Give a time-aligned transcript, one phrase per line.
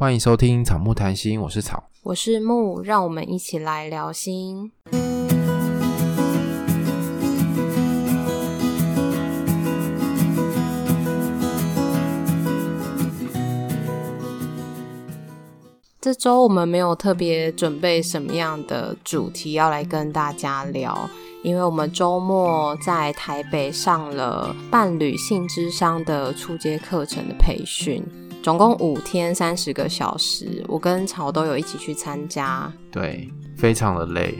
[0.00, 4.70] 欢迎收听草木谈心，我是草，我是木，让我们一起来聊心。
[16.00, 21.10] 这周我们没有特别准备什么样的主题要来跟大家聊，
[21.42, 28.00] 因为我们周末在台北上了伴侣性之商的初阶课程的培训。
[28.42, 32.72] 总共五天三十个小时，我跟草都有一起去参加。
[32.90, 34.34] 对，非常的累，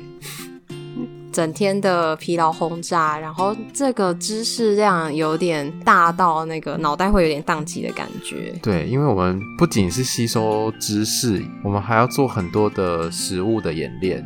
[1.31, 8.55] 整天的疲劳轰炸，然后这个知识量有点大到那个脑袋会有点宕机的感觉。
[8.63, 14.25] 对，因为我们不仅是吸收知识，我们还要做很多的实物的演练，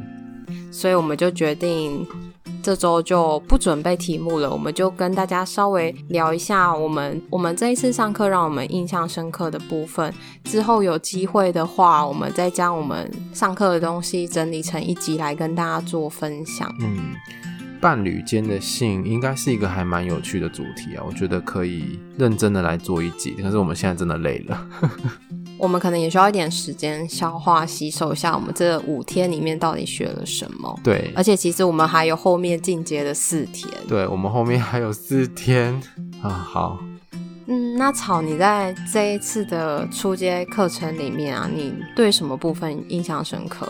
[0.70, 2.06] 所以我们就决定。
[2.62, 10.12] 这周就不准备题目了，我们就跟大家稍微聊一下我们我们这一次上课让我们印象深刻的部分。
[10.44, 16.72] 之后有机会的话，我们再将我们上课的东西整理成一集来跟大家做分享。
[16.80, 17.14] 嗯，
[17.80, 23.32] 伴侣间的性应该是一个还蛮有趣的主题啊，我觉得可以认真的来做一集。
[23.42, 24.68] 可是我们现在真的累了。
[25.62, 30.80] 我们可能也需要一点时间消化吸收一下我们这五天里面到底学了什么。
[30.82, 33.72] 对，而且其实我们还有后面进阶的四天。
[33.86, 35.80] 对，我们后面还有四天
[36.20, 36.30] 啊。
[36.30, 36.80] 好，
[37.46, 43.68] 嗯，那草，你在这一次的初阶课程里面啊，你对什么部分印象深刻？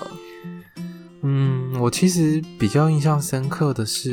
[1.21, 4.11] 嗯，我其实比较印象深刻的是，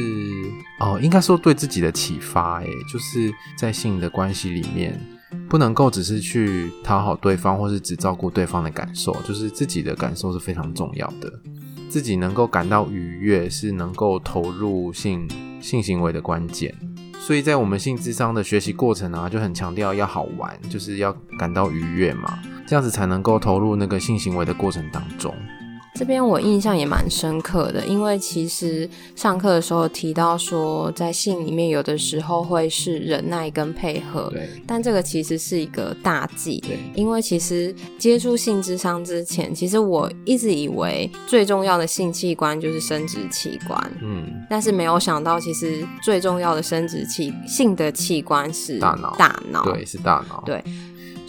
[0.81, 4.99] 哦，应该说对自己的启发，哎，就是在性的关系里面。
[5.49, 11.29] 不能够只是去讨好对方，或是只照顾对方的感受，就是自己的感受是非常重要的。
[11.89, 15.27] 自己能够感到愉悦，是能够投入性
[15.59, 16.73] 性行为的关键。
[17.19, 25.33] 所以在我们性智商的学习过程啊，就很强调要好玩，就是要感到愉悦嘛，这样子才能够投入那个性行为的过程当中。
[25.99, 34.31] 这边我印象也蛮深刻的，因为其实上课的时候提到说，在性里面有的时候会是忍耐跟配合，
[34.65, 50.63] 但这个其实是一个大忌，对，因为其实接触性智商之前，其实我一直以为最重要的性器官就是生殖器官，嗯，但是没有想到，其实最重要的生殖器性的器官是大脑，大脑，对，是大脑，对。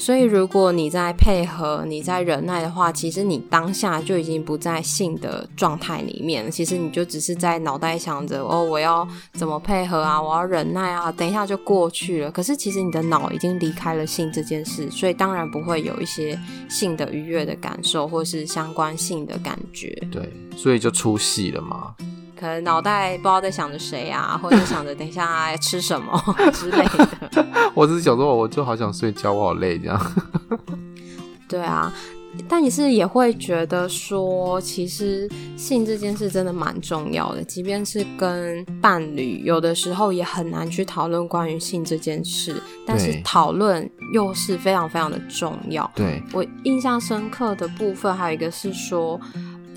[0.01, 6.51] 所以，如果你在配合、你在忍耐的话，其实你当下就已经不在性的状态里面了。
[6.51, 12.31] 其实你就只是在脑袋想着哦，我要怎么配合啊，我要忍耐啊，等一下就过去了。
[12.31, 16.37] 可是其实你的脑已经离开了性这件事，所以当然不会有一些
[16.71, 19.91] 性的愉悦的感受，或是相关性的感觉。
[20.11, 21.95] 对，所以就出戏了嘛。
[22.41, 26.19] 可能脑袋不知道在想着谁啊， 或者想着等一下要吃什么
[26.55, 27.47] 之类的。
[27.75, 30.13] 我只是想说，我就好想睡觉，我好累这样。
[31.47, 31.93] 对啊，
[32.49, 42.55] 但你是也会觉得说，其实性这件事真的蛮重要的，即便是跟伴侣，有的时候也很难去讨论关于性这件事，
[42.87, 45.91] 但是讨论又是非常非常的重要。
[45.95, 49.21] 对，我印象深刻的部分，还有一个是说。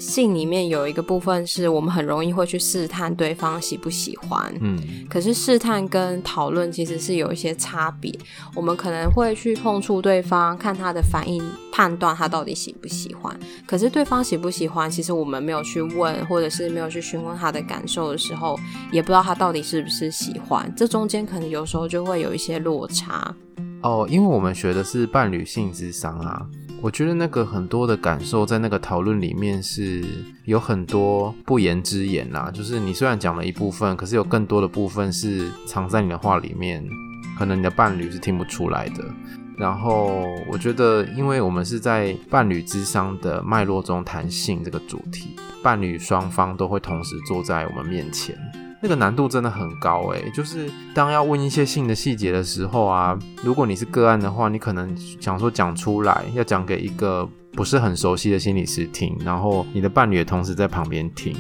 [0.03, 4.77] 性里面有一个部分是我们很容易会去试探对方喜不喜欢，嗯，
[5.09, 8.13] 可是试探跟讨论其实是有一些差别。
[8.53, 13.35] 我们可能会去碰触对方，看他的反应，判断他到底喜不喜欢。
[13.65, 18.59] 可是对方喜不喜欢，其实我们没有去问，或者是没有去询问他的感受的时候，
[18.91, 20.71] 也不知道他到底是不是喜欢。
[20.75, 23.33] 这中间可能有时候就会有一些落差。
[23.81, 26.45] 哦，因为我们学的是伴侣性智商啊。
[26.83, 30.03] 我觉得那个很多的感受在那个讨论里面是
[30.43, 36.83] 有很多不言之言啦，就是你虽然讲了一部分，可是有更多的部分是藏在你的话里面，
[37.39, 39.01] 可能你的伴侣是听不出来的。
[39.57, 48.35] 然后我觉得，因为我们是在伴侣之商的脉络中谈性这个主题，伴侣双方都会同时坐在我们面前。
[48.83, 61.33] 那个难度真的很高诶，就是当要问一些性的细节的时候啊，如果你是个案的话，你可能想说讲出来，要讲给一个不是很熟悉的心理师听，然后你的伴侣也同时在旁边听，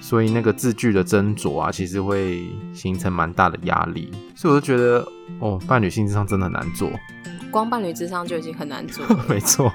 [0.00, 2.42] 所以那个字句的斟酌啊，其实会
[2.74, 4.10] 形成蛮大的压力。
[4.34, 5.06] 所以我就觉得，
[5.38, 6.90] 哦，伴侣性智商真的很难做，
[7.52, 9.72] 光伴侣智商就已经很难做， 没错，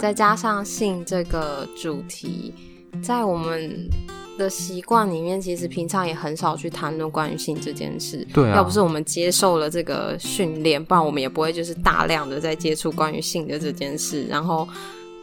[0.00, 2.52] 再加上性这个主题，
[3.00, 3.88] 在我们。
[4.38, 8.26] 的习惯里面，其实平常也很少去谈论关于性这件事。
[8.32, 14.24] 对啊，要不是我们接受了这个训练，不然我们也不会就是大量的在接触关于性的这件事。
[14.24, 14.68] 然后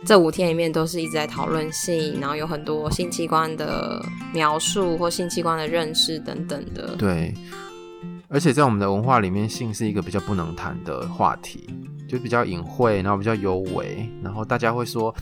[0.06, 4.04] 这五天里面都是一直在讨论性，然后有很多性器官的
[4.34, 6.96] 描述或性器官的认识等等的。
[6.98, 7.34] 对，
[8.28, 11.68] 而且在我们的文化里面，性是一个比较不能谈的话题。
[12.10, 15.16] 就比较隐晦，然后比较幽微，然后大家会说，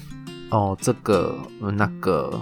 [0.50, 2.33] 哦，这个那个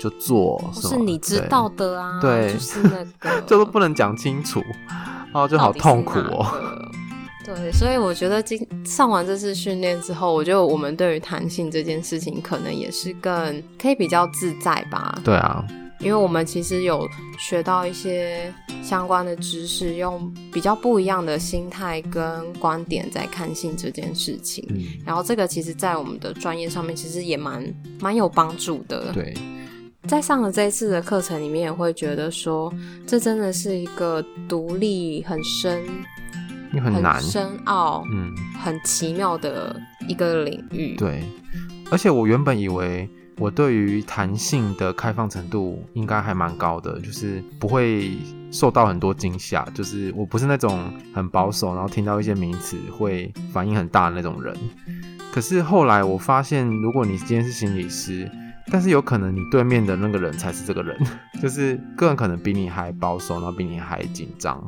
[0.00, 6.46] 就做，是你知道的啊，对，就是那个，就都不能讲清楚，然后就好痛苦哦。
[7.44, 15.18] 对，所以我觉得今上完这次训练之后，我觉得我们对于弹性这件事情，可能也是更可以比较自在吧。
[15.24, 15.64] 对啊。
[16.00, 17.04] 因为我们其实有
[17.40, 18.54] 学到一些
[18.84, 24.64] 相关的知识，用比较不一样的心态跟观点在看性这件事情。
[24.68, 27.64] 嗯，然后这个其实，在我们的专业上面，其实也蛮
[27.98, 29.10] 蛮有帮助的。
[29.12, 29.34] 对，
[30.08, 32.72] 在上了这一次的课程里面，也会觉得说，
[33.06, 35.84] 这真的是一个独立很深、
[36.82, 39.78] 很难、很深奥、嗯，很奇妙的
[40.08, 40.96] 一个领域。
[40.96, 41.22] 对，
[41.90, 43.08] 而且我原本以为。
[43.40, 48.10] 我对于弹性的开放程度应该还蛮高的，就是不会
[48.50, 54.52] 受到很多惊吓，就是我不是那种很保守，然后听到一些名词会反应很大的那种人。
[55.32, 58.28] 可是后来我发现，如果你今天是心理师，
[58.70, 60.96] 但是有可能你对面的那个人才是这个人，
[61.42, 64.62] 就是个人可能比你还保守，然后比你还紧张、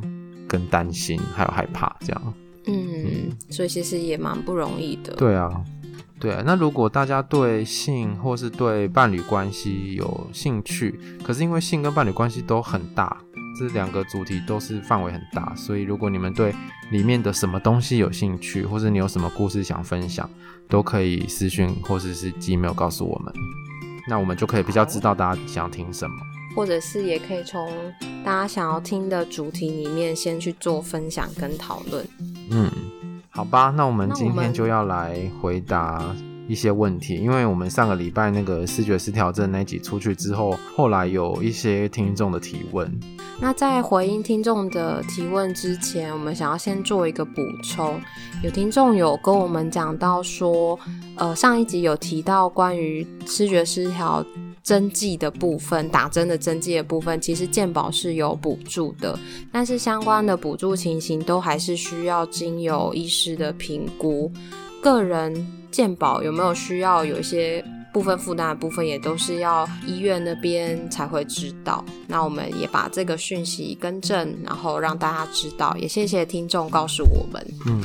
[0.48, 2.34] 跟担心，还有害怕这样。
[2.66, 5.14] 嗯，嗯，所以其实也蛮不容易的。
[5.14, 5.50] 对啊。
[6.18, 13.16] 对啊，那如果大家对性或是对伴侣关系有兴趣，可是因为性跟伴侣关系都很大，
[13.58, 16.54] 这两个主题都是范围很大，所以如果你们对
[16.90, 20.28] 里面的什么东西有兴趣，或是你有什么故事想分享，
[20.68, 23.32] 都可以私讯或者是 Gmail 告诉我们，
[24.10, 26.16] 那我们就可以比较知道大家想听什么，
[26.56, 27.72] 或者是也可以从
[28.24, 32.04] 大家想要听的主题里面先去做分享跟讨论。
[32.50, 32.68] 嗯。
[33.32, 36.04] 好吧，那我们今天就要来回答
[36.50, 42.92] 一些问题，因为我们上个礼拜那个视觉失调症那集出去之后，后来有一些听众的提问。
[43.40, 48.00] 那在回应听众的提问之前，我们想要先做一个补充。
[48.42, 50.76] 有听众有跟我们讲到说，
[51.14, 54.26] 呃，上一集有提到关于视觉失调。
[54.62, 59.18] 针剂的部分，打针的针剂的部分，其实健保是有补助的，
[59.50, 64.30] 但是相关的补助情形都还是需要经由医师的评估。
[64.82, 65.34] 个人
[65.70, 71.84] 健保有没有需要有一些部分负担的部分，也都是要医院那边才会知道。
[72.06, 75.76] 那我们也把这个讯息更正，然后让大家知道。
[75.76, 77.44] 也谢谢听众告诉我们。
[77.66, 77.82] 嗯。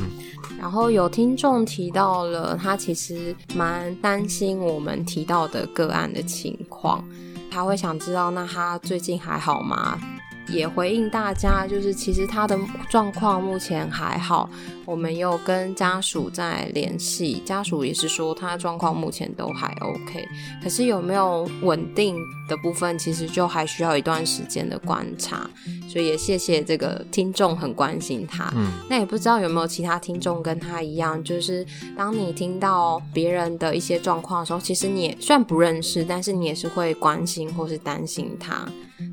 [0.59, 7.03] 然后有听众提到了，他其实蛮担心我们提到的个案的情况，
[7.51, 9.99] 他会想知道，那他最近还好吗？
[10.47, 12.57] 也回应大家，就是其实他的
[12.89, 14.49] 状况目前还好。
[14.85, 20.23] 我们有跟家属在联系，家属也是说他状况目前都还 OK。
[20.63, 22.15] 可是有没有稳定
[22.47, 25.49] 的部分，其实就还需要一段时间的观察。
[25.89, 28.51] 所以也谢谢这个听众很关心他。
[28.55, 31.65] 嗯，那也不知道有没有其他听众跟他一样，就是
[31.97, 38.67] 当你听到别人的一些状况的时候，其实你也虽然不认识，但是你也是会关心或是担心他。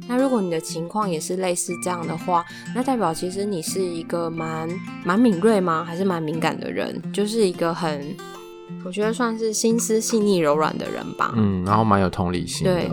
[0.09, 2.45] 那如果你的情况也是类似这样的话，
[2.75, 4.69] 那代表其实你是一个蛮
[5.05, 5.85] 蛮敏锐吗？
[5.85, 7.01] 还是蛮敏感的人？
[7.13, 8.17] 就是一个很，
[8.85, 11.33] 我觉得算是心思细腻柔软的人吧。
[11.37, 12.75] 嗯，然后蛮有同理心的。
[12.75, 12.91] 对，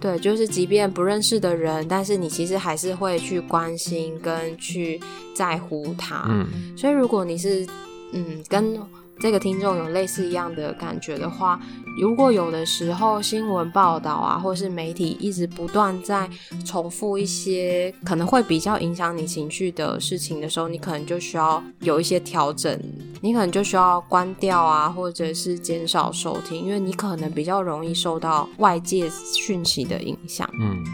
[0.00, 5.00] 对，就是即便不认识的人，但是你其实还是会去关心跟去
[5.34, 6.24] 在乎他。
[6.28, 7.66] 嗯，所以如果你是
[8.12, 8.78] 嗯跟。
[9.20, 11.60] 这个听众有类似一样的感觉的话，
[12.00, 16.30] 如果有的时候新闻报道啊，或是媒体一直不断在
[16.64, 22.80] 重复一些可能会比较影响你情绪的事情的时候，你可能就需要有一些调整，
[23.20, 30.48] 你可能就需要关掉啊，或者是减少收听，因为你可能比较容易受到外界讯息的影响。
[30.60, 30.84] 嗯，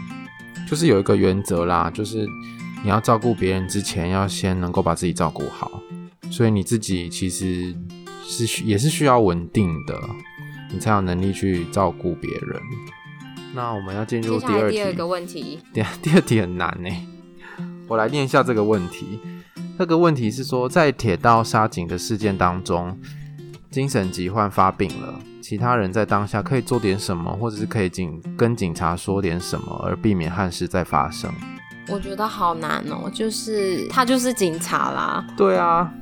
[0.67, 2.27] 就是有一个原则啦，就是
[2.83, 5.79] 你要照顾别人之前，要先能够把自己照顾好，
[6.31, 7.75] 所以你自己其实。
[8.27, 9.99] 是需也是需要稳定的，
[10.73, 12.61] 你才有能力去照顾别人。
[13.53, 14.69] 那我们要进入第二。
[14.69, 16.89] 第二个问题，第 第二题很难呢。
[17.87, 19.19] 我来念一下这个问题。
[19.77, 22.97] 这个问题是说，在铁道杀警的事件当中，
[23.69, 31.31] 精神疾患发病了，其他人在当下可以做点什么，或者是可以警跟警察说点什么，而避免憾事再发生？
[31.87, 35.25] 我觉得好难哦，就是他就是警察啦。
[35.37, 35.93] 对啊。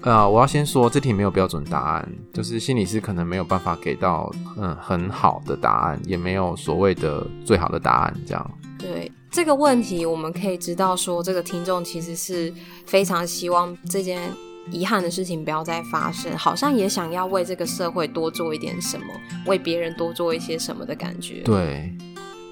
[0.00, 8.50] 啊、呃，我要先说，这题没有标准答案，就是心理师可能没有办法给到嗯很好的答案，也没有所谓的最好的答案，这样。
[8.78, 12.52] 对这个问题，我们可以知道说，这个听众其实是
[12.86, 14.30] 非常希望这件
[14.70, 19.06] 遗憾的事情不要再发生，好像也想要为这个社会多做一点什么，
[19.46, 21.42] 为别人多做一些什么的感觉。
[21.42, 21.92] 对。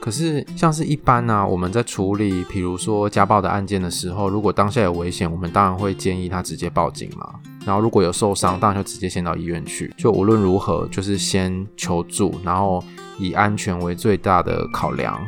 [0.07, 7.41] 可是，像是一般呢、啊，我们在处理，比如说家暴的案件的时候，如果当下有危险，我们当然会建议他直接报警嘛。
[7.65, 9.93] 然后如果有受伤，当然就直接先到医院去。
[9.97, 12.81] 就无论如何，就是先求助，然后
[13.19, 15.21] 以安全为最大的考量，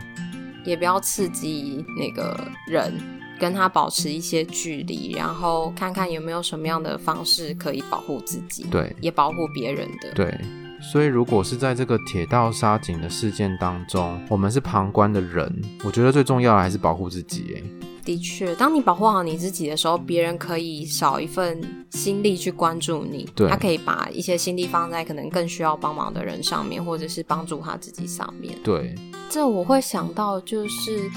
[0.64, 2.94] 也不要刺激那个人，
[3.40, 10.32] 跟他保持一些距离，然后看看有没有什么样的方式可以保护自己，对，也保护别人的，对。
[10.80, 17.56] 所以，如果是在这个铁道杀警的事件当中，我们是旁观的人，我觉得最重要的还是保护自己。
[17.56, 17.62] 哎，
[18.04, 28.56] 的确，当你保护好你自己的时候，别人可以少一份心力去关注你，对，他可以把一些心力放在可能更需要帮忙的人上面，或者是帮助他自己上面。
[28.62, 28.94] 对，
[29.28, 31.10] 这我会想到就是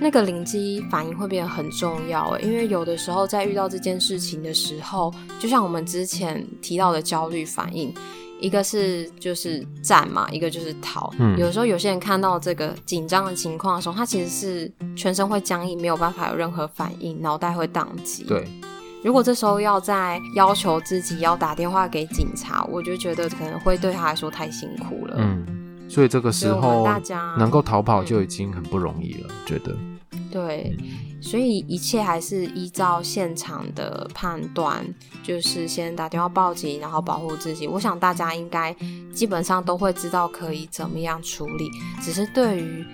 [0.00, 7.92] 那个灵机反应会变得很重要，哎，因为有的时候在遇到这件事情的时候，就像我们之前提到的焦虑反应。
[8.44, 11.10] 一个是就是战嘛，一个就是逃。
[11.18, 18.22] 嗯，有时候有些人看到这个紧张的情况的时候，他其实是全身会僵硬，没有办法有任何反应，脑袋会宕机。
[18.24, 18.46] 对，
[19.02, 25.16] 如果这时候要再要求自己要打电话给警察，我就觉得可能会对他来说太辛苦了。
[25.16, 29.74] 嗯，所以这个时候大家能够逃跑就已经很不容易了，觉得。
[30.34, 30.76] 对，
[31.20, 34.84] 所以一切还是依照现场的判断，
[35.22, 37.68] 就是先打电话报警，然后保护自己。
[37.68, 38.74] 我想大家应该
[39.12, 41.70] 基本上都会知道可以怎么样处理，
[42.02, 42.84] 只是对于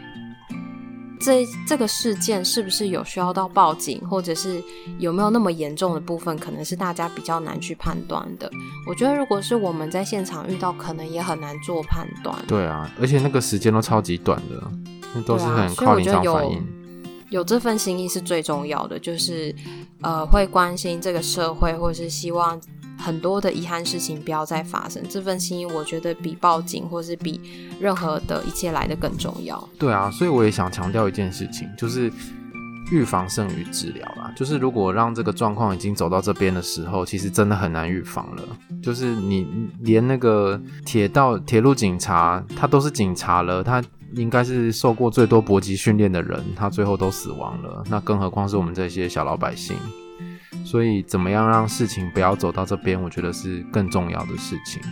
[1.19, 4.63] 这这个事件是不是有需要到报警，或者是
[4.99, 8.51] 有没有那么严重的部分，可能是大家比较难去判断的。
[8.87, 12.37] 我觉得如果是我们在现场遇到，可能也很难做判断。
[12.47, 14.71] 对啊，而且那个时间都超级短的，
[15.15, 16.80] 那都是很靠临场反应。
[17.31, 19.55] 有这份心意是最重要的，就是，
[20.03, 22.61] 呃，会关心这个社会，或是希望
[22.99, 25.01] 很多的遗憾事情不要再发生。
[25.09, 27.41] 这份心意，我觉得比报警或是比
[27.81, 29.69] 任何的一切来得更重要。
[29.79, 32.13] 对啊，所以我也想强调一件事情，就是
[32.91, 34.33] 预防胜于治疗啦。
[34.37, 38.43] 就是如果让这个状况已经走到这边的时候，其实真的很难预防了。
[38.83, 39.47] 就是你
[39.83, 43.81] 连那个铁道铁路警察，他都是警察了，他。
[44.15, 49.77] 应该是受过最多搏击训练的人，他最后都死亡了，那更何况是我们这些小老百姓。
[50.65, 54.83] 所以，怎么样让事情不要走到这边，我觉得是更重要的事情。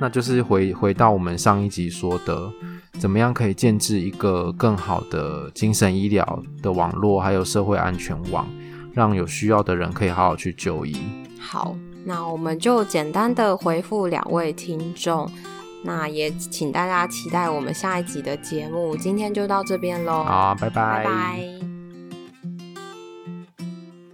[0.00, 2.50] 那就是回回到我们上一集说的，
[2.98, 8.46] 怎么样可以建置一个更好的精神医疗的网络，还有社会安全网，
[8.92, 10.96] 让有需要的人可以好好去就医。
[11.38, 15.30] 好，那我们就简单的回复两位听众。
[15.84, 18.96] 那也请大家期待我们下一集的节目。
[18.96, 21.71] 今天就到这边喽，好，拜拜，拜拜。